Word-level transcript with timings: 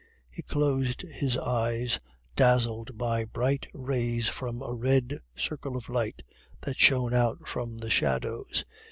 He 0.31 0.41
closed 0.41 1.03
his 1.03 1.37
eyes, 1.37 1.99
dazzled 2.35 2.97
by 2.97 3.23
bright 3.23 3.67
rays 3.71 4.29
from 4.29 4.63
a 4.63 4.73
red 4.73 5.19
circle 5.35 5.77
of 5.77 5.89
light 5.89 6.23
that 6.61 6.79
shone 6.79 7.13
out 7.13 7.47
from 7.47 7.77
the 7.77 7.91
shadows. 7.91 8.65